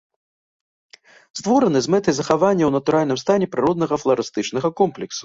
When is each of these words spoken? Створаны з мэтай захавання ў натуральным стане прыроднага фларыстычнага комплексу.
Створаны 1.41 1.81
з 1.87 1.93
мэтай 1.95 2.15
захавання 2.19 2.65
ў 2.69 2.77
натуральным 2.77 3.21
стане 3.25 3.51
прыроднага 3.53 3.95
фларыстычнага 4.05 4.69
комплексу. 4.83 5.19